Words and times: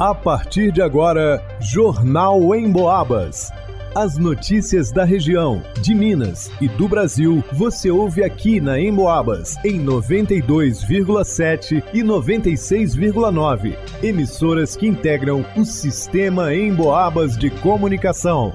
A 0.00 0.12
partir 0.14 0.72
de 0.72 0.80
agora, 0.80 1.44
Jornal 1.60 2.54
em 2.54 2.72
Boabas. 2.72 3.52
As 3.94 4.16
notícias 4.16 4.90
da 4.90 5.04
região, 5.04 5.62
de 5.82 5.94
Minas 5.94 6.50
e 6.58 6.68
do 6.68 6.88
Brasil, 6.88 7.44
você 7.52 7.90
ouve 7.90 8.24
aqui 8.24 8.62
na 8.62 8.80
Emboabas, 8.80 9.56
em 9.62 9.78
92,7 9.84 11.84
e 11.92 12.02
96,9. 12.02 13.76
Emissoras 14.02 14.74
que 14.74 14.86
integram 14.86 15.44
o 15.54 15.66
sistema 15.66 16.54
Emboabas 16.54 17.36
de 17.36 17.50
comunicação. 17.50 18.54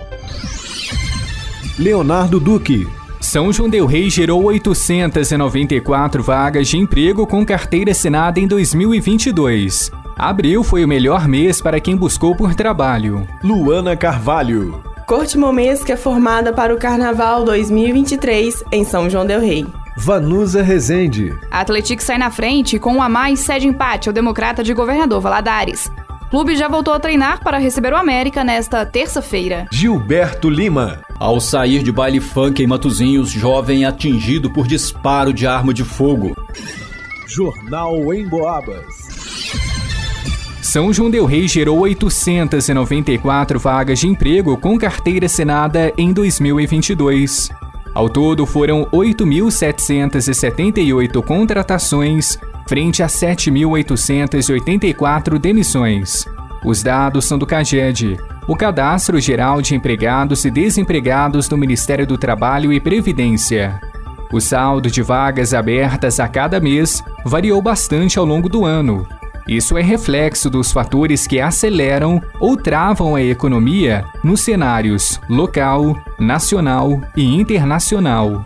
Leonardo 1.78 2.40
Duque. 2.40 2.88
São 3.22 3.54
João 3.54 3.70
Del 3.70 3.86
Rei 3.86 4.10
gerou 4.10 4.46
894 4.46 6.24
vagas 6.24 6.68
de 6.68 6.80
emprego 6.80 7.28
com 7.28 7.46
carteira 7.46 7.92
assinada 7.92 8.40
em 8.40 8.48
2022. 8.48 9.92
Abril 10.18 10.64
foi 10.64 10.86
o 10.86 10.88
melhor 10.88 11.28
mês 11.28 11.62
para 11.62 11.80
quem 11.82 11.96
buscou 11.96 12.34
por 12.34 12.56
trabalho. 12.56 13.28
Luana 13.44 13.98
Carvalho. 13.98 14.82
Corte 15.06 15.38
Momesca 15.38 15.94
é 15.94 15.98
formada 15.98 16.54
para 16.54 16.74
o 16.74 16.78
Carnaval 16.78 17.44
2023 17.44 18.64
em 18.72 18.86
São 18.86 19.10
João 19.10 19.26
Del 19.26 19.42
Rei. 19.42 19.68
Vanusa 19.98 20.64
Rezende. 20.64 21.38
A 21.52 21.60
Atlético 21.60 22.02
sai 22.02 22.18
na 22.18 22.32
frente 22.32 22.80
com 22.80 22.94
um 22.94 23.02
a 23.02 23.10
mais 23.10 23.42
cede 23.42 23.68
empate 23.68 24.08
ao 24.08 24.14
Democrata 24.14 24.64
de 24.64 24.74
Governador 24.74 25.20
Valadares. 25.20 25.92
Clube 26.30 26.56
já 26.56 26.70
voltou 26.70 26.94
a 26.94 27.00
treinar 27.00 27.44
para 27.44 27.58
receber 27.58 27.92
o 27.92 27.98
América 27.98 28.42
nesta 28.42 28.86
terça-feira. 28.86 29.68
Gilberto 29.70 30.50
Lima. 30.50 31.02
Ao 31.20 31.42
sair 31.42 31.84
de 31.84 31.92
baile 31.92 32.22
funk 32.22 32.64
em 32.64 32.68
Matozinhos, 32.68 33.30
jovem 33.30 33.86
atingido 33.86 34.50
por 34.50 34.66
disparo 34.66 35.34
de 35.34 35.46
arma 35.46 35.74
de 35.74 35.84
fogo. 35.84 36.36
Jornal 37.28 38.14
em 38.14 38.28
Boabas. 38.28 39.15
São 40.76 40.92
João 40.92 41.08
Del 41.10 41.24
Rei 41.24 41.48
gerou 41.48 41.80
894 41.80 43.58
vagas 43.58 43.98
de 43.98 44.10
emprego 44.10 44.58
com 44.58 44.78
carteira 44.78 45.26
assinada 45.26 45.94
em 45.98 46.12
2022. 46.12 47.50
Ao 47.94 48.10
todo, 48.10 48.46
foram 48.46 48.84
8.778 48.88 51.24
contratações, 51.24 52.38
frente 52.68 53.02
a 53.02 53.08
7.884 53.08 55.40
demissões. 55.40 56.26
Os 56.66 56.84
dados 56.84 57.24
são 57.24 57.38
do 57.38 57.46
CAGED, 57.46 58.18
o 58.46 58.54
Cadastro 58.54 59.18
Geral 59.22 59.62
de 59.62 59.76
Empregados 59.76 60.44
e 60.44 60.52
Desempregados 60.52 61.48
do 61.48 61.58
Ministério 61.58 62.06
do 62.06 62.18
Trabalho 62.18 62.74
e 62.74 62.82
Previdência. 62.82 63.80
O 64.30 64.42
saldo 64.42 64.92
de 64.92 65.02
vagas 65.02 65.54
abertas 65.54 66.20
a 66.20 66.28
cada 66.28 66.60
mês 66.60 67.02
variou 67.24 67.62
bastante 67.62 68.20
ao 68.20 68.26
longo 68.26 68.50
do 68.50 68.66
ano, 68.66 69.08
isso 69.48 69.78
é 69.78 69.82
reflexo 69.82 70.50
dos 70.50 70.72
fatores 70.72 71.28
que 71.28 71.40
aceleram 71.40 72.22
ou 72.40 72.58
travam 72.58 73.16
a 73.16 73.22
economia 73.22 74.06
nos 74.24 74.42
cenários 74.42 75.20
local, 75.30 75.96
nacional 76.20 77.00
e 77.16 77.24
internacional. 77.24 78.44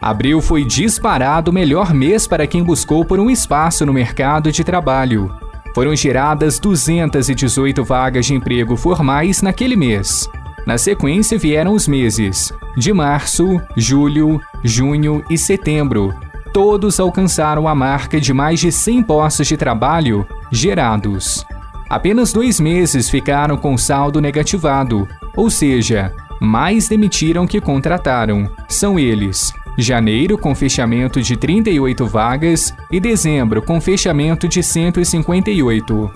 Abril 0.00 0.42
foi 0.42 0.64
disparado 0.64 1.50
o 1.50 1.54
melhor 1.54 1.94
mês 1.94 2.26
para 2.26 2.46
quem 2.46 2.62
buscou 2.62 3.04
por 3.04 3.18
um 3.18 3.30
espaço 3.30 3.86
no 3.86 3.92
mercado 3.92 4.52
de 4.52 4.62
trabalho. 4.62 5.34
Foram 5.74 5.96
geradas 5.96 6.58
218 6.58 7.82
vagas 7.82 8.26
de 8.26 8.34
emprego 8.34 8.76
formais 8.76 9.40
naquele 9.40 9.74
mês. 9.74 10.28
Na 10.66 10.76
sequência 10.76 11.38
vieram 11.38 11.72
os 11.72 11.88
meses 11.88 12.52
de 12.76 12.92
março, 12.92 13.60
julho, 13.76 14.40
junho 14.62 15.24
e 15.30 15.38
setembro. 15.38 16.14
Todos 16.52 17.00
alcançaram 17.00 17.66
a 17.66 17.74
marca 17.74 18.20
de 18.20 18.32
mais 18.34 18.60
de 18.60 18.70
100 18.70 19.02
postos 19.04 19.46
de 19.46 19.56
trabalho 19.56 20.26
gerados. 20.52 21.44
Apenas 21.88 22.32
dois 22.32 22.60
meses 22.60 23.08
ficaram 23.08 23.56
com 23.56 23.76
saldo 23.76 24.20
negativado, 24.20 25.08
ou 25.34 25.50
seja, 25.50 26.12
mais 26.40 26.88
demitiram 26.88 27.46
que 27.46 27.60
contrataram. 27.60 28.50
São 28.68 28.98
eles: 28.98 29.52
janeiro, 29.78 30.36
com 30.36 30.54
fechamento 30.54 31.20
de 31.20 31.36
38 31.36 32.06
vagas, 32.06 32.74
e 32.90 33.00
dezembro, 33.00 33.62
com 33.62 33.80
fechamento 33.80 34.46
de 34.46 34.62
158. 34.62 36.10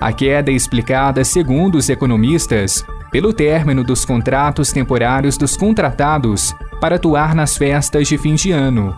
A 0.00 0.12
queda 0.12 0.50
é 0.50 0.54
explicada, 0.54 1.22
segundo 1.24 1.76
os 1.76 1.90
economistas, 1.90 2.84
pelo 3.10 3.32
término 3.32 3.84
dos 3.84 4.04
contratos 4.04 4.72
temporários 4.72 5.36
dos 5.36 5.56
contratados 5.56 6.54
para 6.80 6.96
atuar 6.96 7.34
nas 7.34 7.56
festas 7.56 8.08
de 8.08 8.16
fim 8.16 8.34
de 8.34 8.50
ano. 8.50 8.96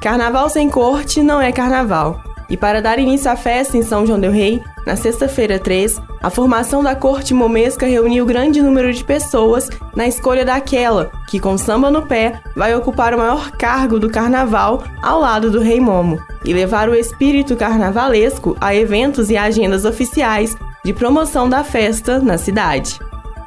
Carnaval 0.00 0.50
sem 0.50 0.68
corte 0.68 1.22
não 1.22 1.40
é 1.40 1.52
carnaval. 1.52 2.20
E 2.48 2.56
para 2.56 2.82
dar 2.82 2.98
início 2.98 3.30
à 3.30 3.36
festa 3.36 3.76
em 3.76 3.82
São 3.82 4.06
João 4.06 4.20
Del 4.20 4.32
Rei, 4.32 4.62
na 4.86 4.96
sexta-feira 4.96 5.58
3, 5.58 6.00
a 6.22 6.30
formação 6.30 6.82
da 6.82 6.94
corte 6.94 7.32
momesca 7.32 7.86
reuniu 7.86 8.26
grande 8.26 8.60
número 8.60 8.92
de 8.92 9.02
pessoas 9.04 9.68
na 9.94 10.06
escolha 10.06 10.44
daquela 10.44 11.10
que, 11.28 11.40
com 11.40 11.56
samba 11.56 11.90
no 11.90 12.02
pé, 12.02 12.40
vai 12.54 12.74
ocupar 12.74 13.14
o 13.14 13.18
maior 13.18 13.52
cargo 13.52 13.98
do 13.98 14.10
carnaval 14.10 14.82
ao 15.00 15.20
lado 15.20 15.50
do 15.50 15.60
Rei 15.60 15.80
Momo 15.80 16.20
e 16.44 16.52
levar 16.52 16.88
o 16.88 16.94
espírito 16.94 17.56
carnavalesco 17.56 18.56
a 18.60 18.74
eventos 18.74 19.30
e 19.30 19.36
agendas 19.36 19.84
oficiais 19.84 20.56
de 20.84 20.92
promoção 20.92 21.48
da 21.48 21.62
festa 21.62 22.18
na 22.18 22.36
cidade. 22.36 22.98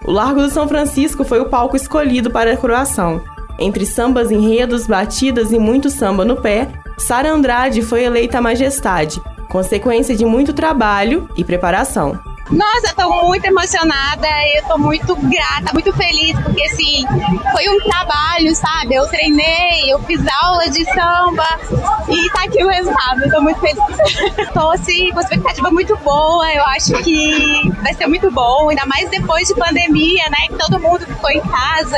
O 0.06 0.12
Largo 0.12 0.42
do 0.42 0.50
São 0.50 0.68
Francisco 0.68 1.24
foi 1.24 1.40
o 1.40 1.50
palco 1.50 1.76
escolhido 1.76 2.30
para 2.30 2.54
a 2.54 2.58
coroação. 2.58 3.22
Entre 3.58 3.86
sambas, 3.86 4.32
enredos, 4.32 4.86
batidas 4.86 5.52
e 5.52 5.58
muito 5.58 5.90
samba 5.90 6.24
no 6.24 6.38
pé, 6.38 6.70
Sara 6.98 7.32
Andrade 7.32 7.82
foi 7.82 8.04
eleita 8.04 8.42
majestade, 8.42 9.22
consequência 9.50 10.16
de 10.16 10.26
muito 10.26 10.54
trabalho 10.54 11.30
e 11.36 11.44
preparação. 11.44 12.20
Nossa, 12.52 12.94
tô 12.96 13.10
muito 13.26 13.44
emocionada, 13.46 14.28
eu 14.56 14.64
tô 14.68 14.78
muito 14.78 15.16
grata, 15.16 15.74
muito 15.74 15.92
feliz, 15.94 16.40
porque 16.42 16.62
assim, 16.64 17.04
foi 17.52 17.68
um 17.70 17.80
trabalho, 17.80 18.56
sabe? 18.56 18.94
Eu 18.94 19.08
treinei, 19.08 19.92
eu 19.92 20.00
fiz 20.04 20.22
aula 20.44 20.70
de 20.70 20.86
samba 20.86 21.48
e 22.08 22.30
tá 22.30 22.44
aqui 22.44 22.64
o 22.64 22.68
resultado, 22.68 23.32
tô 23.32 23.42
muito 23.42 23.60
feliz. 23.60 23.80
tô 24.54 24.70
assim, 24.70 25.12
com 25.12 25.22
expectativa 25.22 25.72
muito 25.72 25.98
boa, 25.98 26.54
eu 26.54 26.64
acho 26.66 26.94
que 27.04 27.72
vai 27.82 27.96
ser 27.96 28.06
muito 28.06 28.30
bom, 28.30 28.70
ainda 28.70 28.86
mais 28.86 29.10
depois 29.10 29.48
de 29.48 29.56
pandemia, 29.56 30.30
né? 30.30 30.48
Que 30.48 30.56
todo 30.56 30.80
mundo 30.80 31.00
ficou 31.00 31.32
em 31.32 31.42
casa. 31.42 31.98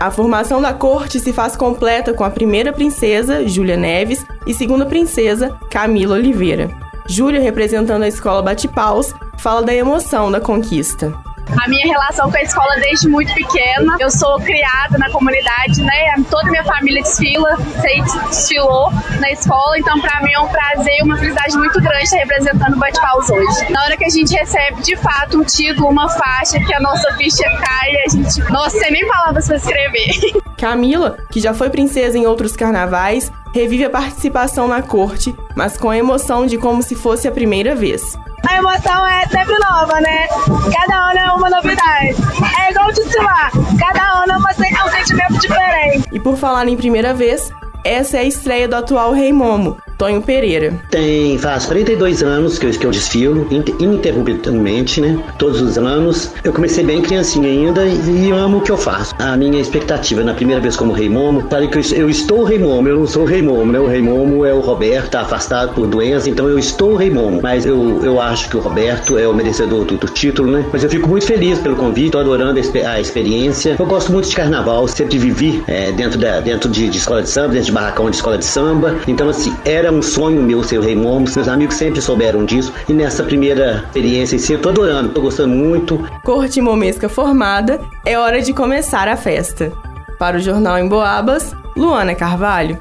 A 0.00 0.10
formação 0.10 0.62
da 0.62 0.72
corte 0.72 1.18
se 1.18 1.32
faz 1.32 1.56
completa 1.56 2.14
com 2.14 2.22
a 2.22 2.30
primeira 2.30 2.72
princesa, 2.72 3.46
Júlia 3.46 3.76
Neves, 3.76 4.24
e 4.46 4.54
segunda 4.54 4.86
princesa, 4.86 5.58
Camila 5.70 6.14
Oliveira. 6.14 6.70
Júlia, 7.08 7.40
representando 7.40 8.02
a 8.02 8.08
escola 8.08 8.42
Bate-Paus, 8.42 9.12
fala 9.38 9.62
da 9.62 9.74
emoção 9.74 10.30
da 10.30 10.40
conquista 10.40 11.12
a 11.56 11.68
minha 11.68 11.86
relação 11.86 12.30
com 12.30 12.36
a 12.36 12.42
escola 12.42 12.74
desde 12.80 13.08
muito 13.08 13.32
pequena. 13.34 13.96
Eu 13.98 14.10
sou 14.10 14.38
criada 14.40 14.98
na 14.98 15.10
comunidade, 15.10 15.82
né? 15.82 16.14
Toda 16.30 16.50
minha 16.50 16.64
família 16.64 17.02
desfila, 17.02 17.56
sei 17.80 18.02
desfilou 18.02 18.90
na 19.20 19.30
escola, 19.30 19.78
então 19.78 20.00
para 20.00 20.20
mim 20.22 20.32
é 20.32 20.40
um 20.40 20.48
prazer 20.48 20.98
e 21.00 21.02
uma 21.02 21.16
felicidade 21.16 21.56
muito 21.56 21.80
grande 21.80 22.04
estar 22.04 22.18
representando 22.18 22.74
o 22.74 22.78
Bate 22.78 23.00
Paus 23.00 23.30
hoje. 23.30 23.70
Na 23.70 23.82
hora 23.84 23.96
que 23.96 24.04
a 24.04 24.10
gente 24.10 24.34
recebe 24.34 24.82
de 24.82 24.96
fato 24.96 25.40
um 25.40 25.44
título, 25.44 25.88
uma 25.88 26.08
faixa, 26.08 26.58
que 26.60 26.74
a 26.74 26.80
nossa 26.80 27.12
ficha 27.14 27.44
cai, 27.44 27.96
a 28.06 28.10
gente, 28.10 28.40
nossa, 28.50 28.78
sem 28.78 28.90
nem 28.90 29.06
palavras 29.06 29.46
para 29.46 29.56
escrever. 29.56 30.42
Camila, 30.58 31.18
que 31.30 31.40
já 31.40 31.54
foi 31.54 31.70
princesa 31.70 32.18
em 32.18 32.26
outros 32.26 32.56
carnavais, 32.56 33.30
revive 33.54 33.84
a 33.84 33.90
participação 33.90 34.66
na 34.66 34.82
corte, 34.82 35.34
mas 35.54 35.76
com 35.76 35.88
a 35.88 35.96
emoção 35.96 36.46
de 36.46 36.58
como 36.58 36.82
se 36.82 36.94
fosse 36.94 37.28
a 37.28 37.32
primeira 37.32 37.74
vez. 37.74 38.18
A 38.46 38.56
emoção 38.56 39.06
é 39.06 39.26
sempre 39.28 39.58
nova, 39.58 40.00
né? 40.00 40.26
Cada 40.72 41.10
ano 41.10 41.18
é 41.18 41.32
uma 41.32 41.50
novidade. 41.50 42.14
É 42.60 42.70
igual 42.70 42.92
desfilar. 42.92 43.50
Cada 43.78 44.22
ano 44.22 44.32
é 44.32 44.84
um 44.84 44.90
sentimento 44.90 45.38
diferente. 45.40 46.08
E 46.12 46.20
por 46.20 46.36
falar 46.36 46.68
em 46.68 46.76
primeira 46.76 47.14
vez, 47.14 47.50
essa 47.84 48.16
é 48.18 48.20
a 48.20 48.24
estreia 48.24 48.68
do 48.68 48.76
atual 48.76 49.12
Rei 49.12 49.32
Momo, 49.32 49.78
Tonho 49.98 50.22
Pereira. 50.22 50.74
Tem, 50.88 51.36
faz 51.38 51.66
42 51.66 52.22
anos 52.22 52.56
que 52.56 52.66
eu, 52.66 52.70
que 52.70 52.86
eu 52.86 52.90
desfilo, 52.92 53.48
ininterruptamente, 53.80 55.00
né? 55.00 55.18
Todos 55.36 55.60
os 55.60 55.76
anos. 55.76 56.32
Eu 56.44 56.52
comecei 56.52 56.84
bem 56.84 57.02
criancinha 57.02 57.48
ainda 57.48 57.84
e, 57.84 58.28
e 58.28 58.30
amo 58.30 58.58
o 58.58 58.60
que 58.60 58.70
eu 58.70 58.76
faço. 58.76 59.12
A 59.18 59.36
minha 59.36 59.60
expectativa 59.60 60.22
na 60.22 60.34
primeira 60.34 60.60
vez 60.60 60.76
como 60.76 60.92
Rei 60.92 61.08
Momo, 61.08 61.44
falei 61.50 61.66
que 61.66 61.78
eu, 61.78 61.82
eu 61.96 62.08
estou 62.08 62.44
Rei 62.44 62.60
Momo, 62.60 62.88
eu 62.88 63.00
não 63.00 63.06
sou 63.08 63.24
Rei 63.24 63.42
Momo, 63.42 63.72
né? 63.72 63.80
O 63.80 63.88
Rei 63.88 64.00
Momo 64.00 64.44
é 64.44 64.54
o 64.54 64.60
Roberto, 64.60 65.10
tá 65.10 65.22
afastado 65.22 65.74
por 65.74 65.88
doença, 65.88 66.30
então 66.30 66.48
eu 66.48 66.58
estou 66.58 66.94
Rei 66.94 67.10
Momo. 67.10 67.40
Mas 67.42 67.66
eu, 67.66 68.00
eu 68.04 68.20
acho 68.20 68.48
que 68.48 68.56
o 68.56 68.60
Roberto 68.60 69.18
é 69.18 69.26
o 69.26 69.34
merecedor 69.34 69.84
do, 69.84 69.96
do 69.96 70.06
título, 70.06 70.48
né? 70.48 70.64
Mas 70.72 70.84
eu 70.84 70.90
fico 70.90 71.08
muito 71.08 71.26
feliz 71.26 71.58
pelo 71.58 71.74
convite, 71.74 72.12
tô 72.12 72.18
adorando 72.18 72.60
a, 72.60 72.90
a 72.90 73.00
experiência. 73.00 73.74
Eu 73.76 73.86
gosto 73.86 74.12
muito 74.12 74.28
de 74.28 74.36
carnaval, 74.36 74.86
sempre 74.86 75.18
vivi 75.18 75.60
é, 75.66 75.90
dentro, 75.90 76.20
da, 76.20 76.38
dentro 76.38 76.70
de, 76.70 76.88
de 76.88 76.98
escola 76.98 77.20
de 77.20 77.28
samba, 77.28 77.48
dentro 77.48 77.66
de 77.66 77.72
barracão 77.72 78.08
de 78.08 78.14
escola 78.14 78.38
de 78.38 78.44
samba. 78.44 78.96
Então, 79.08 79.28
assim, 79.28 79.52
era 79.64 79.87
um 79.90 80.02
sonho 80.02 80.42
meu 80.42 80.62
ser 80.62 80.78
o 80.78 80.82
Rei 80.82 80.94
Momo, 80.94 81.26
meus 81.34 81.48
amigos 81.48 81.76
sempre 81.76 82.00
souberam 82.00 82.44
disso. 82.44 82.72
E 82.88 82.92
nessa 82.92 83.22
primeira 83.22 83.84
experiência 83.86 84.36
em 84.36 84.38
si, 84.38 84.52
eu 84.52 84.60
tô 84.60 84.70
adorando, 84.70 85.10
tô 85.10 85.20
gostando 85.20 85.54
muito. 85.54 85.98
Corte 86.24 86.60
momesca 86.60 87.08
formada, 87.08 87.80
é 88.04 88.18
hora 88.18 88.40
de 88.40 88.52
começar 88.52 89.08
a 89.08 89.16
festa. 89.16 89.72
Para 90.18 90.36
o 90.36 90.40
Jornal 90.40 90.78
em 90.78 90.88
Boabas, 90.88 91.54
Luana 91.76 92.14
Carvalho. 92.14 92.80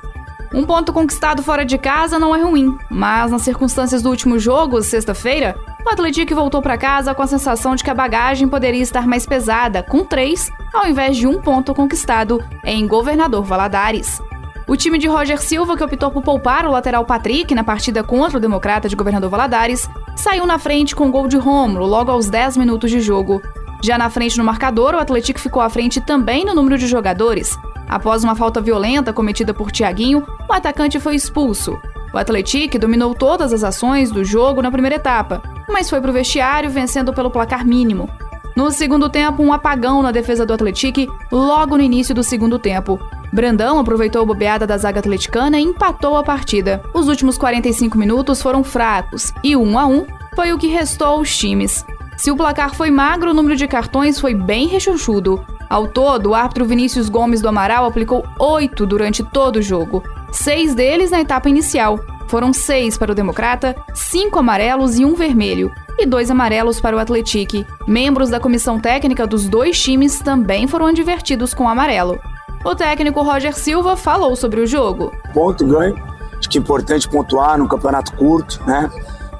Um 0.53 0.65
ponto 0.65 0.93
conquistado 0.93 1.43
fora 1.43 1.65
de 1.65 1.77
casa 1.77 2.17
não 2.17 2.35
é 2.35 2.41
ruim, 2.41 2.77
mas 2.89 3.31
nas 3.31 3.41
circunstâncias 3.41 4.01
do 4.01 4.09
último 4.09 4.39
jogo, 4.39 4.81
sexta-feira, 4.81 5.57
o 5.85 5.89
Atlético 5.89 6.33
voltou 6.33 6.61
para 6.61 6.77
casa 6.77 7.13
com 7.13 7.21
a 7.21 7.27
sensação 7.27 7.75
de 7.75 7.83
que 7.83 7.89
a 7.89 7.93
bagagem 7.93 8.47
poderia 8.47 8.81
estar 8.81 9.05
mais 9.05 9.25
pesada, 9.25 9.83
com 9.83 10.05
três, 10.05 10.49
ao 10.73 10.87
invés 10.87 11.17
de 11.17 11.27
um 11.27 11.41
ponto 11.41 11.73
conquistado 11.73 12.43
em 12.63 12.87
Governador 12.87 13.43
Valadares. 13.43 14.21
O 14.67 14.75
time 14.75 14.97
de 14.97 15.07
Roger 15.07 15.41
Silva, 15.41 15.77
que 15.77 15.83
optou 15.83 16.11
por 16.11 16.21
poupar 16.21 16.65
o 16.65 16.71
lateral 16.71 17.05
Patrick 17.05 17.55
na 17.55 17.63
partida 17.63 18.03
contra 18.03 18.37
o 18.37 18.41
Democrata 18.41 18.89
de 18.89 18.95
Governador 18.95 19.29
Valadares, 19.29 19.89
saiu 20.15 20.45
na 20.45 20.59
frente 20.59 20.95
com 20.95 21.09
gol 21.09 21.27
de 21.27 21.37
Rômulo 21.37 21.85
logo 21.85 22.11
aos 22.11 22.29
10 22.29 22.57
minutos 22.57 22.91
de 22.91 22.99
jogo. 22.99 23.41
Já 23.81 23.97
na 23.97 24.09
frente 24.09 24.37
no 24.37 24.43
marcador, 24.43 24.93
o 24.93 24.99
Atlético 24.99 25.39
ficou 25.39 25.61
à 25.61 25.69
frente 25.69 26.01
também 26.01 26.43
no 26.43 26.53
número 26.53 26.77
de 26.77 26.87
jogadores, 26.87 27.57
Após 27.87 28.23
uma 28.23 28.35
falta 28.35 28.59
violenta 28.59 29.13
cometida 29.13 29.53
por 29.53 29.71
Tiaguinho, 29.71 30.25
o 30.49 30.53
atacante 30.53 30.99
foi 30.99 31.15
expulso. 31.15 31.79
O 32.13 32.17
Atlético 32.17 32.77
dominou 32.77 33.15
todas 33.15 33.53
as 33.53 33.63
ações 33.63 34.11
do 34.11 34.25
jogo 34.25 34.61
na 34.61 34.71
primeira 34.71 34.97
etapa, 34.97 35.41
mas 35.69 35.89
foi 35.89 36.01
para 36.01 36.09
o 36.09 36.13
vestiário 36.13 36.69
vencendo 36.69 37.13
pelo 37.13 37.31
placar 37.31 37.65
mínimo. 37.65 38.09
No 38.57 38.71
segundo 38.71 39.07
tempo, 39.07 39.43
um 39.43 39.53
apagão 39.53 40.01
na 40.01 40.11
defesa 40.11 40.43
do 40.43 40.51
Atlético 40.51 41.15
logo 41.31 41.77
no 41.77 41.83
início 41.83 42.15
do 42.15 42.23
segundo 42.23 42.57
tempo. 42.57 42.99
Brandão 43.31 43.77
aproveitou 43.77 44.23
a 44.23 44.25
bobeada 44.25 44.65
da 44.65 44.75
zaga 44.79 44.99
atleticana 44.99 45.59
e 45.59 45.63
empatou 45.63 46.17
a 46.17 46.23
partida. 46.23 46.81
Os 46.91 47.07
últimos 47.07 47.37
45 47.37 47.95
minutos 47.95 48.41
foram 48.41 48.63
fracos 48.63 49.31
e 49.43 49.55
1 49.55 49.61
um 49.61 49.77
a 49.77 49.85
1 49.85 49.95
um 49.95 50.07
foi 50.35 50.51
o 50.53 50.57
que 50.57 50.65
restou 50.65 51.09
aos 51.09 51.37
times. 51.37 51.85
Se 52.17 52.31
o 52.31 52.35
placar 52.35 52.73
foi 52.73 52.89
magro, 52.89 53.29
o 53.29 53.33
número 53.35 53.55
de 53.55 53.67
cartões 53.67 54.19
foi 54.19 54.33
bem 54.33 54.65
rechonchudo. 54.65 55.45
Ao 55.69 55.87
todo, 55.87 56.31
o 56.31 56.33
árbitro 56.33 56.65
Vinícius 56.65 57.09
Gomes 57.09 57.41
do 57.41 57.49
Amaral 57.49 57.85
aplicou 57.85 58.25
oito 58.39 58.87
durante 58.87 59.23
todo 59.23 59.57
o 59.57 59.61
jogo, 59.61 60.01
seis 60.31 60.73
deles 60.73 61.11
na 61.11 61.21
etapa 61.21 61.47
inicial. 61.47 61.99
Foram 62.27 62.51
seis 62.51 62.97
para 62.97 63.11
o 63.11 63.15
Democrata, 63.15 63.75
cinco 63.93 64.39
amarelos 64.39 64.97
e 64.97 65.05
um 65.05 65.13
vermelho, 65.13 65.71
e 65.97 66.05
dois 66.05 66.29
amarelos 66.29 66.79
para 66.79 66.95
o 66.95 66.99
Atletique. 66.99 67.65
Membros 67.87 68.29
da 68.29 68.39
comissão 68.39 68.79
técnica 68.79 69.25
dos 69.25 69.47
dois 69.47 69.79
times 69.81 70.19
também 70.19 70.67
foram 70.67 70.87
advertidos 70.87 71.53
com 71.53 71.67
amarelo. 71.67 72.19
O 72.63 72.75
técnico 72.75 73.21
Roger 73.21 73.55
Silva 73.57 73.95
falou 73.95 74.35
sobre 74.35 74.61
o 74.61 74.67
jogo. 74.67 75.11
Ponto 75.33 75.65
ganho. 75.65 75.95
Acho 76.37 76.49
que 76.49 76.57
é 76.57 76.61
importante 76.61 77.07
pontuar 77.09 77.57
num 77.57 77.67
campeonato 77.67 78.13
curto, 78.13 78.61
né? 78.65 78.89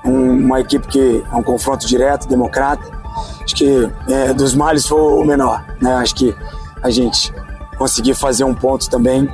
Um, 0.03 0.45
uma 0.45 0.61
equipe 0.61 0.87
que 0.87 1.23
é 1.31 1.35
um 1.35 1.43
confronto 1.43 1.85
direto, 1.85 2.27
democrata 2.27 2.97
acho 3.43 3.55
que 3.55 3.89
é, 4.09 4.33
dos 4.33 4.53
males 4.53 4.85
foi 4.85 4.99
o 4.99 5.23
menor. 5.23 5.63
Né? 5.81 5.93
Acho 5.95 6.15
que 6.15 6.35
a 6.83 6.89
gente 6.89 7.33
conseguir 7.77 8.15
fazer 8.15 8.43
um 8.43 8.53
ponto 8.53 8.89
também 8.89 9.29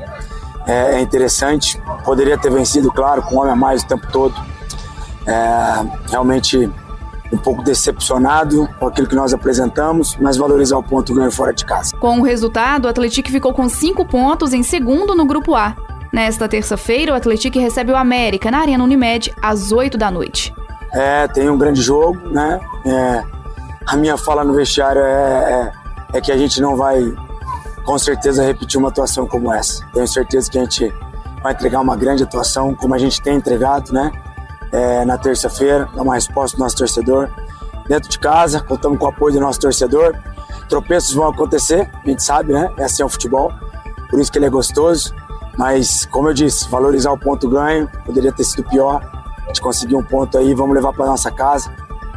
é, 0.65 0.95
é 0.95 1.01
interessante. 1.01 1.81
Poderia 2.05 2.37
ter 2.37 2.51
vencido, 2.51 2.91
claro, 2.91 3.21
com 3.23 3.35
um 3.35 3.39
homem 3.39 3.53
a 3.53 3.55
mais 3.55 3.83
o 3.83 3.87
tempo 3.87 4.07
todo. 4.11 4.35
É, 5.25 6.09
realmente 6.09 6.69
um 7.33 7.37
pouco 7.37 7.63
decepcionado 7.63 8.69
com 8.79 8.87
aquilo 8.87 9.07
que 9.07 9.15
nós 9.15 9.33
apresentamos, 9.33 10.15
mas 10.21 10.37
valorizar 10.37 10.77
o 10.77 10.83
ponto 10.83 11.13
ganho 11.13 11.31
fora 11.31 11.51
de 11.51 11.65
casa. 11.65 11.97
Com 11.97 12.19
o 12.19 12.23
resultado, 12.23 12.85
o 12.85 12.87
Atlético 12.87 13.29
ficou 13.31 13.53
com 13.53 13.67
cinco 13.67 14.05
pontos 14.05 14.53
em 14.53 14.61
segundo 14.61 15.15
no 15.15 15.25
Grupo 15.25 15.55
A. 15.55 15.75
Nesta 16.13 16.47
terça-feira, 16.47 17.11
o 17.11 17.15
Atlético 17.15 17.57
recebe 17.57 17.91
o 17.91 17.95
América 17.95 18.51
na 18.51 18.59
Arena 18.59 18.83
Unimed 18.83 19.33
às 19.41 19.71
8 19.71 19.97
da 19.97 20.11
noite. 20.11 20.53
É, 20.93 21.27
tem 21.27 21.49
um 21.49 21.57
grande 21.57 21.81
jogo, 21.81 22.29
né? 22.29 22.59
É, 22.85 23.23
a 23.87 23.97
minha 23.97 24.15
fala 24.15 24.43
no 24.43 24.53
vestiário 24.53 25.01
é, 25.01 25.71
é, 26.13 26.17
é, 26.17 26.21
que 26.21 26.31
a 26.31 26.37
gente 26.37 26.61
não 26.61 26.75
vai, 26.75 27.01
com 27.83 27.97
certeza, 27.97 28.43
repetir 28.43 28.79
uma 28.79 28.89
atuação 28.89 29.25
como 29.25 29.51
essa. 29.51 29.83
Tenho 29.91 30.07
certeza 30.07 30.51
que 30.51 30.59
a 30.59 30.61
gente 30.61 30.93
vai 31.41 31.53
entregar 31.53 31.79
uma 31.81 31.97
grande 31.97 32.21
atuação, 32.21 32.75
como 32.75 32.93
a 32.93 32.99
gente 32.99 33.19
tem 33.19 33.35
entregado, 33.35 33.91
né? 33.91 34.11
É, 34.73 35.05
na 35.05 35.17
terça-feira, 35.17 35.87
dar 35.95 36.01
uma 36.01 36.15
resposta 36.15 36.57
do 36.57 36.63
nosso 36.63 36.75
torcedor. 36.75 37.29
Dentro 37.87 38.09
de 38.09 38.19
casa, 38.19 38.59
contamos 38.59 38.97
com 38.97 39.05
o 39.05 39.09
apoio 39.09 39.35
do 39.35 39.39
nosso 39.39 39.59
torcedor. 39.59 40.15
Tropeços 40.67 41.13
vão 41.13 41.27
acontecer, 41.27 41.89
a 42.03 42.09
gente 42.09 42.23
sabe, 42.23 42.51
né? 42.51 42.73
É 42.77 42.83
assim 42.83 43.03
é 43.03 43.05
o 43.05 43.09
futebol, 43.09 43.53
por 44.09 44.19
isso 44.19 44.31
que 44.31 44.37
ele 44.37 44.45
é 44.45 44.49
gostoso. 44.49 45.13
Mas, 45.57 46.05
como 46.07 46.29
eu 46.29 46.33
disse, 46.33 46.67
valorizar 46.69 47.11
o 47.11 47.17
ponto 47.17 47.47
ganho, 47.47 47.87
poderia 48.05 48.31
ter 48.31 48.43
sido 48.43 48.67
pior. 48.67 49.01
A 49.43 49.47
gente 49.47 49.61
conseguiu 49.61 49.99
um 49.99 50.03
ponto 50.03 50.37
aí, 50.37 50.55
vamos 50.55 50.75
levar 50.75 50.91
para 50.93 51.05
nossa 51.05 51.29
casa 51.29 51.71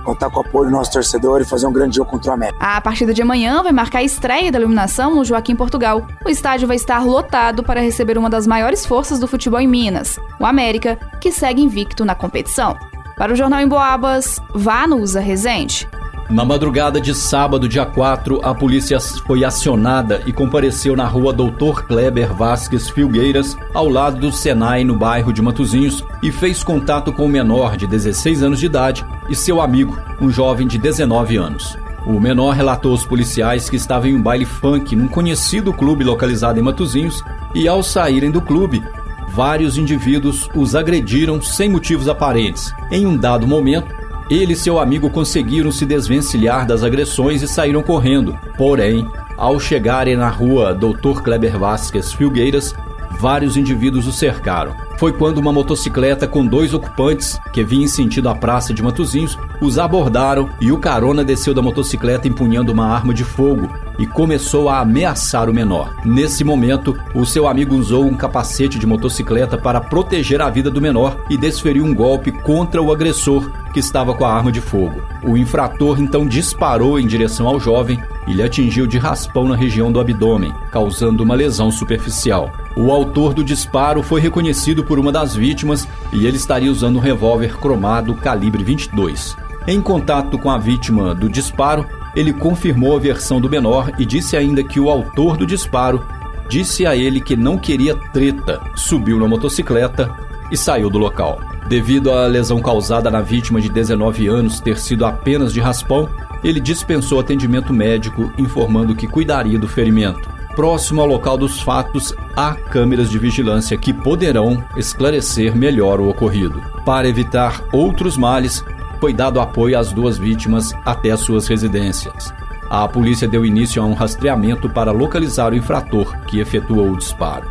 contar 0.07 0.31
com 0.31 0.39
o 0.39 0.43
apoio 0.43 0.71
do 0.71 0.77
nosso 0.77 0.93
torcedor 0.93 1.41
e 1.41 1.45
fazer 1.45 1.67
um 1.67 1.73
grande 1.73 1.97
jogo 1.97 2.11
contra 2.11 2.31
o 2.31 2.35
América. 2.35 2.59
A 2.61 2.81
partida 2.81 3.13
de 3.13 3.21
amanhã 3.21 3.63
vai 3.63 3.73
marcar 3.73 3.99
a 3.99 4.05
estreia 4.05 4.53
da 4.53 4.59
iluminação 4.59 5.15
no 5.15 5.25
Joaquim 5.25 5.57
Portugal. 5.57 6.07
O 6.25 6.29
estádio 6.29 6.69
vai 6.69 6.77
estar 6.77 7.05
lotado 7.05 7.63
para 7.63 7.81
receber 7.81 8.17
uma 8.17 8.31
das 8.31 8.47
maiores 8.47 8.87
forças 8.87 9.19
do 9.19 9.27
futebol 9.27 9.61
em 9.61 9.67
Minas, 9.67 10.19
o 10.41 10.47
América, 10.47 10.97
que 11.21 11.33
segue 11.33 11.63
invicto 11.63 12.05
na 12.05 12.15
competição. 12.15 12.77
Para 13.17 13.33
o 13.33 13.37
Jornal 13.37 13.61
em 13.61 13.69
Boabas, 13.69 14.41
vá 14.55 14.87
no 14.87 14.97
Usa 14.99 15.21
Resende. 15.21 15.89
Na 16.29 16.45
madrugada 16.45 17.01
de 17.01 17.15
sábado, 17.15 17.69
dia 17.69 17.87
4, 17.87 18.41
a 18.43 18.53
polícia 18.53 18.99
foi 18.99 19.45
acionada 19.45 20.23
e 20.27 20.33
compareceu 20.33 20.97
na 20.97 21.07
rua 21.07 21.33
Doutor 21.33 21.87
Kleber 21.87 22.35
Vasques 22.35 22.91
Filgueiras, 22.91 23.57
ao 23.73 23.89
lado 23.89 24.19
do 24.19 24.33
Senai, 24.33 24.83
no 24.83 24.97
bairro 24.97 25.33
de 25.33 25.41
Matozinhos, 25.41 26.05
e 26.21 26.33
fez 26.33 26.65
contato 26.65 27.13
com 27.13 27.27
o 27.27 27.29
menor 27.29 27.77
de 27.77 27.87
16 27.87 28.43
anos 28.43 28.59
de 28.59 28.67
idade 28.67 29.07
e 29.29 29.37
seu 29.37 29.61
amigo, 29.61 29.97
um 30.21 30.29
jovem 30.29 30.67
de 30.67 30.79
19 30.79 31.37
anos. 31.37 31.79
O 32.05 32.19
menor 32.19 32.57
relatou 32.57 32.91
aos 32.91 33.07
policiais 33.07 33.71
que 33.71 33.77
estava 33.77 34.09
em 34.09 34.15
um 34.17 34.23
baile 34.23 34.45
funk 34.45 34.97
num 34.97 35.07
conhecido 35.07 35.73
clube 35.73 36.03
localizado 36.03 36.59
em 36.59 36.63
Matozinhos 36.63 37.23
e, 37.55 37.69
ao 37.69 37.85
saírem 37.85 38.33
do 38.33 38.41
clube, 38.41 38.83
vários 39.29 39.79
indivíduos 39.79 40.51
os 40.57 40.75
agrediram 40.75 41.41
sem 41.41 41.69
motivos 41.69 42.09
aparentes. 42.09 42.73
Em 42.91 43.07
um 43.07 43.17
dado 43.17 43.47
momento, 43.47 43.95
ele 44.31 44.55
e 44.55 44.57
seu 44.57 44.79
amigo 44.79 45.11
conseguiram 45.11 45.71
se 45.71 45.87
desvencilhar 45.87 46.67
das 46.67 46.83
agressões 46.83 47.43
e 47.43 47.49
saíram 47.49 47.83
correndo. 47.83 48.39
Porém, 48.57 49.09
ao 49.37 49.61
chegarem 49.61 50.17
na 50.17 50.29
rua 50.29 50.75
Dr. 50.75 51.23
Kleber 51.23 51.59
Vasquez 51.59 52.13
Filgueiras, 52.13 52.75
vários 53.21 53.57
indivíduos 53.57 54.07
o 54.07 54.13
cercaram. 54.13 54.86
Foi 54.99 55.13
quando 55.13 55.39
uma 55.39 55.53
motocicleta 55.53 56.27
com 56.27 56.47
dois 56.47 56.73
ocupantes, 56.73 57.39
que 57.53 57.63
vinha 57.63 57.85
em 57.85 57.89
sentido 57.89 58.31
à 58.31 58.35
praça 58.35 58.73
de 58.73 58.83
Matozinhos, 58.83 59.39
os 59.61 59.79
abordaram 59.79 60.49
e 60.59 60.73
o 60.73 60.79
carona 60.79 61.23
desceu 61.23 61.53
da 61.53 61.61
motocicleta 61.61 62.27
empunhando 62.27 62.73
uma 62.73 62.87
arma 62.87 63.13
de 63.13 63.23
fogo 63.23 63.69
e 63.99 64.07
começou 64.07 64.69
a 64.69 64.81
ameaçar 64.81 65.51
o 65.51 65.55
menor. 65.55 65.95
Nesse 66.05 66.45
momento, 66.45 66.97
o 67.15 67.27
seu 67.27 67.47
amigo 67.47 67.75
usou 67.75 68.07
um 68.07 68.15
capacete 68.15 68.79
de 68.79 68.87
motocicleta 68.87 69.59
para 69.59 69.81
proteger 69.81 70.41
a 70.41 70.51
vida 70.51 70.71
do 70.71 70.81
menor 70.81 71.17
e 71.29 71.37
desferiu 71.37 71.85
um 71.85 71.95
golpe 71.95 72.33
contra 72.33 72.83
o 72.83 72.93
agressor, 72.93 73.51
que 73.73 73.81
estava 73.81 74.15
com 74.15 74.25
a 74.25 74.33
arma 74.33 74.51
de 74.51 74.61
fogo. 74.61 75.03
O 75.23 75.37
infrator 75.37 76.01
então 76.01 76.27
disparou 76.27 76.99
em 76.99 77.07
direção 77.07 77.47
ao 77.47 77.61
jovem 77.61 78.03
e 78.27 78.33
lhe 78.33 78.43
atingiu 78.43 78.87
de 78.87 78.99
raspão 78.99 79.47
na 79.47 79.55
região 79.55 79.93
do 79.93 80.01
abdômen, 80.01 80.53
causando 80.71 81.23
uma 81.23 81.35
lesão 81.35 81.71
superficial. 81.71 82.51
O 82.77 82.91
autor 82.91 83.33
do 83.33 83.45
disparo 83.45 84.03
foi 84.03 84.21
reconhecido 84.21 84.85
por 84.87 84.99
uma 84.99 85.13
das 85.13 85.35
vítimas 85.35 85.87
e 86.13 86.27
ele 86.27 86.37
estaria 86.37 86.71
usando 86.71 86.97
um 86.97 87.01
revólver 87.01 87.57
cromado 87.59 88.15
calibre 88.15 88.65
22. 88.65 89.37
Em 89.67 89.81
contato 89.81 90.39
com 90.39 90.51
a 90.51 90.59
vítima 90.59 91.15
do 91.15 91.29
disparo, 91.29 91.85
ele 92.15 92.33
confirmou 92.33 92.97
a 92.97 93.01
versão 93.01 93.41
do 93.41 93.51
menor 93.51 93.93
e 93.99 94.07
disse 94.07 94.37
ainda 94.37 94.63
que 94.63 94.79
o 94.79 94.89
autor 94.89 95.37
do 95.37 95.45
disparo 95.45 96.03
disse 96.49 96.87
a 96.87 96.95
ele 96.95 97.21
que 97.21 97.37
não 97.37 97.59
queria 97.59 97.97
treta, 98.13 98.61
subiu 98.77 99.19
na 99.19 99.27
motocicleta 99.27 100.15
e 100.51 100.57
saiu 100.57 100.89
do 100.89 100.99
local. 100.99 101.41
Devido 101.69 102.13
à 102.13 102.27
lesão 102.29 102.61
causada 102.61 103.11
na 103.11 103.21
vítima 103.21 103.61
de 103.61 103.69
19 103.69 104.29
anos 104.29 104.61
ter 104.61 104.79
sido 104.79 105.05
apenas 105.05 105.53
de 105.53 105.59
raspão, 105.59 106.09
ele 106.45 106.61
dispensou 106.61 107.19
atendimento 107.19 107.73
médico, 107.73 108.33
informando 108.39 108.95
que 108.95 109.09
cuidaria 109.09 109.59
do 109.59 109.67
ferimento. 109.67 110.36
Próximo 110.57 111.03
ao 111.03 111.07
local 111.07 111.37
dos 111.37 111.61
fatos 111.61 112.15
há 112.35 112.55
câmeras 112.55 113.11
de 113.11 113.19
vigilância 113.19 113.77
que 113.77 113.93
poderão 113.93 114.65
esclarecer 114.75 115.55
melhor 115.55 116.01
o 116.01 116.09
ocorrido. 116.09 116.61
Para 116.85 117.07
evitar 117.07 117.63
outros 117.71 118.17
males, 118.17 118.65
foi 118.99 119.13
dado 119.13 119.39
apoio 119.39 119.79
às 119.79 119.93
duas 119.93 120.17
vítimas 120.17 120.73
até 120.85 121.15
suas 121.15 121.47
residências. 121.47 122.33
A 122.71 122.89
polícia 122.89 123.29
deu 123.29 123.45
início 123.45 123.81
a 123.81 123.87
um 123.87 123.93
rastreamento 123.93 124.69
para 124.69 124.91
localizar 124.91 125.53
o 125.53 125.57
infrator 125.57 126.17
que 126.23 126.41
efetuou 126.41 126.91
o 126.91 126.97
disparo. 126.97 127.47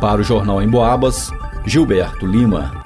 Para 0.00 0.20
o 0.20 0.24
jornal 0.24 0.60
Em 0.60 0.68
Boabas, 0.68 1.30
Gilberto 1.64 2.26
Lima. 2.26 2.72